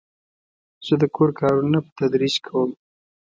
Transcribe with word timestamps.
زه 0.85 0.93
د 1.01 1.03
کور 1.15 1.29
کارونه 1.41 1.77
په 1.85 1.89
تدریج 1.99 2.35
کوم. 2.45 2.71